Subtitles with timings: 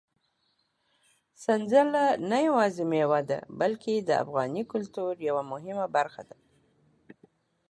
[1.43, 6.37] سنځله نه یوازې مېوه ده، بلکې د افغاني کلتور یوه مهمه برخه ده.